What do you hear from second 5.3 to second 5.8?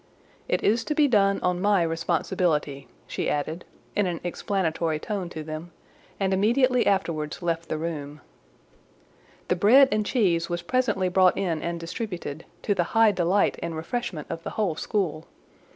them,